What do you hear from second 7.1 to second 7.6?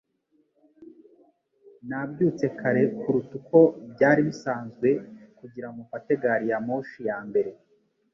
mbere.